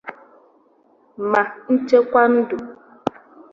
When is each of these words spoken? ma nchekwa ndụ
ma 1.31 1.41
nchekwa 1.73 2.23
ndụ 2.35 2.57